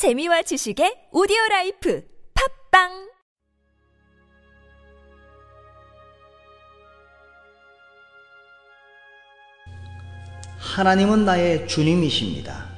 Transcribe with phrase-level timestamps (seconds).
[0.00, 2.02] 재미와 지식의 오디오 라이프
[2.70, 3.10] 팟빵
[10.56, 12.70] 하나님은 나의 주님이십니다.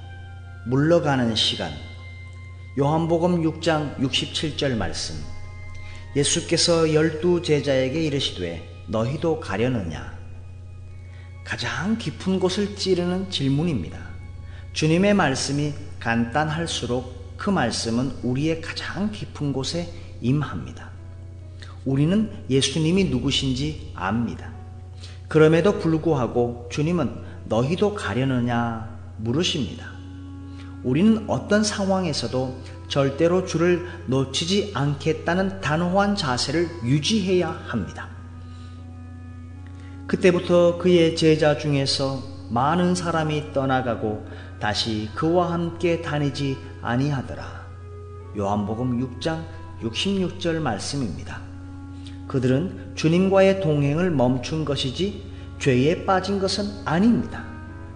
[0.67, 1.71] 물러가는 시간.
[2.77, 5.15] 요한복음 6장 67절 말씀.
[6.17, 10.19] 예수께서 열두 제자에게 이르시되 너희도 가려느냐?
[11.45, 14.12] 가장 깊은 곳을 찌르는 질문입니다.
[14.73, 20.91] 주님의 말씀이 간단할수록 그 말씀은 우리의 가장 깊은 곳에 임합니다.
[21.85, 24.53] 우리는 예수님이 누구신지 압니다.
[25.29, 27.13] 그럼에도 불구하고 주님은
[27.47, 28.89] 너희도 가려느냐
[29.19, 29.91] 물으십니다.
[30.85, 38.09] 우리는 어떤 상황에서도 절대로 주를 놓치지 않겠다는 단호한 자세를 유지해야 합니다.
[40.07, 44.27] 그때부터 그의 제자 중에서 많은 사람이 떠나가고
[44.61, 47.43] 다시 그와 함께 다니지 아니하더라.
[48.37, 49.43] 요한복음 6장
[49.81, 51.41] 66절 말씀입니다.
[52.29, 57.43] 그들은 주님과의 동행을 멈춘 것이지 죄에 빠진 것은 아닙니다.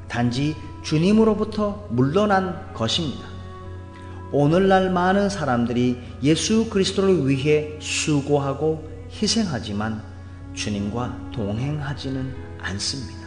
[0.08, 3.26] 단지 주님으로부터 물러난 것입니다.
[4.32, 10.02] 오늘날 많은 사람들이 예수 그리스도를 위해 수고하고 희생하지만
[10.54, 13.25] 주님과 동행하지는 않습니다.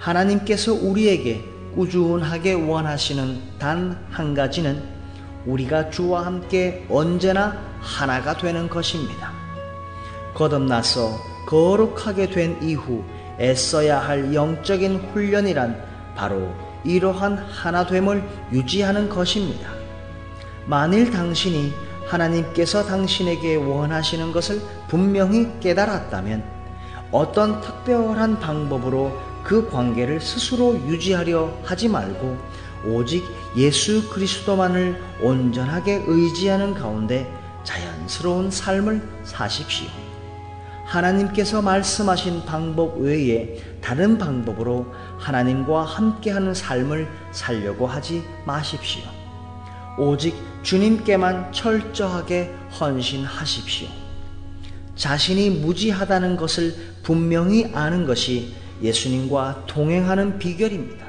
[0.00, 1.44] 하나님께서 우리에게
[1.76, 4.82] 꾸준하게 원하시는 단 한 가지는
[5.46, 9.32] 우리가 주와 함께 언제나 하나가 되는 것입니다.
[10.34, 13.04] 거듭나서 거룩하게 된 이후
[13.38, 15.82] 애써야 할 영적인 훈련이란
[16.14, 16.52] 바로
[16.84, 19.70] 이러한 하나됨을 유지하는 것입니다.
[20.66, 21.72] 만일 당신이
[22.06, 26.44] 하나님께서 당신에게 원하시는 것을 분명히 깨달았다면
[27.12, 32.36] 어떤 특별한 방법으로 그 관계를 스스로 유지하려 하지 말고
[32.86, 33.24] 오직
[33.56, 37.30] 예수 그리스도만을 온전하게 의지하는 가운데
[37.64, 39.88] 자연스러운 삶을 사십시오.
[40.86, 44.86] 하나님께서 말씀하신 방법 외에 다른 방법으로
[45.18, 49.02] 하나님과 함께하는 삶을 살려고 하지 마십시오.
[49.98, 53.88] 오직 주님께만 철저하게 헌신하십시오.
[54.96, 58.52] 자신이 무지하다는 것을 분명히 아는 것이
[58.82, 61.06] 예수님과 동행하는 비결입니다.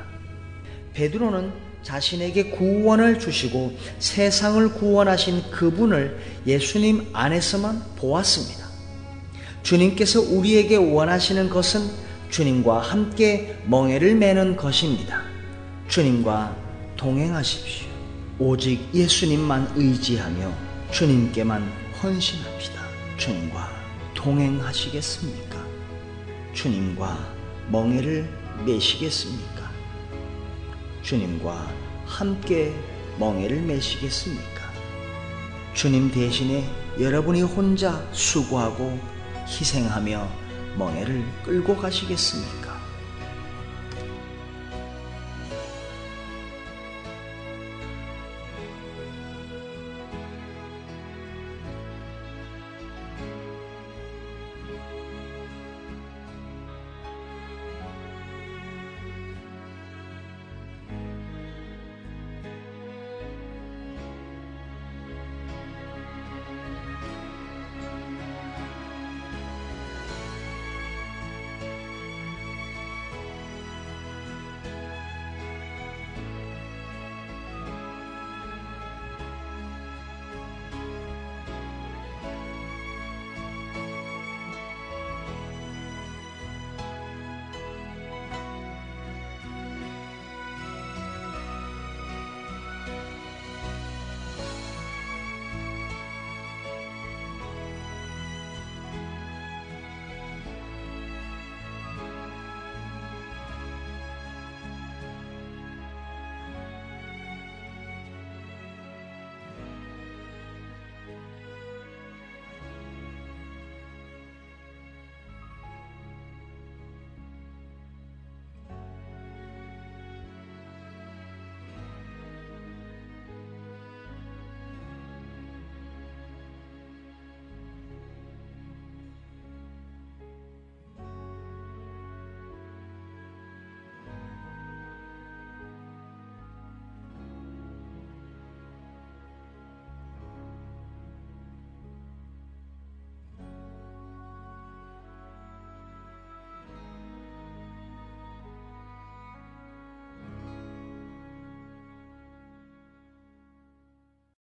[0.93, 1.51] 베드로는
[1.83, 8.67] 자신에게 구원을 주시고 세상을 구원하신 그분을 예수님 안에서만 보았습니다.
[9.63, 11.81] 주님께서 우리에게 원하시는 것은
[12.29, 15.21] 주님과 함께 멍해를 매는 것입니다.
[15.87, 16.55] 주님과
[16.97, 17.87] 동행하십시오.
[18.39, 20.51] 오직 예수님만 의지하며
[20.91, 21.61] 주님께만
[22.01, 22.81] 헌신합시다.
[23.17, 23.69] 주님과
[24.13, 25.57] 동행하시겠습니까?
[26.53, 28.29] 주님과 멍해를
[28.65, 29.69] 매시겠습니까?
[31.01, 31.71] 주님과
[32.05, 32.73] 함께
[33.17, 34.71] 멍해를 매시겠습니까?
[35.73, 36.67] 주님 대신에
[36.99, 38.99] 여러분이 혼자 수고하고
[39.47, 40.27] 희생하며
[40.77, 42.60] 멍해를 끌고 가시겠습니까?